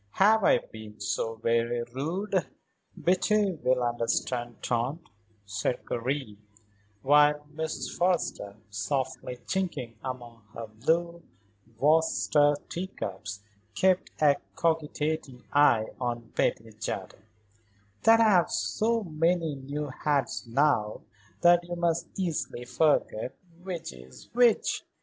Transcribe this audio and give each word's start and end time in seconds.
Have 0.13 0.43
I 0.43 0.57
been 0.57 0.99
so 0.99 1.35
very 1.35 1.83
rude?" 1.93 2.47
"Betty 2.97 3.51
will 3.53 3.83
understand, 3.83 4.63
Tante," 4.63 5.05
said 5.45 5.87
Karen 5.87 6.37
while 7.03 7.45
Mrs. 7.53 7.95
Forrester, 7.95 8.55
softly 8.71 9.37
chinking 9.45 9.97
among 10.03 10.41
her 10.55 10.65
blue 10.65 11.21
Worcester 11.77 12.55
teacups, 12.67 13.43
kept 13.75 14.09
a 14.19 14.37
cogitating 14.55 15.43
eye 15.53 15.85
on 15.99 16.31
Betty 16.35 16.71
Jardine 16.79 17.21
"that 18.01 18.19
I 18.19 18.23
have 18.27 18.49
so 18.49 19.03
many 19.03 19.53
new 19.53 19.89
hats 19.89 20.47
now 20.47 21.01
that 21.41 21.63
you 21.63 21.75
must 21.75 22.07
easily 22.17 22.65
forget 22.65 23.35
which 23.61 23.93
is 23.93 24.29
which." 24.33 24.81